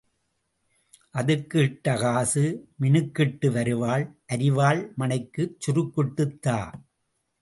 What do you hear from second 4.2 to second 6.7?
அரிவாள் மணைக்குச் சுருக்கிட்டுத் தா.